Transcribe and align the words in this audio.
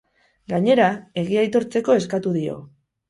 Gainera, 0.53 0.87
egia 1.25 1.43
aitortzeko 1.43 1.99
eskatuko 2.01 2.35
dio. 2.39 2.57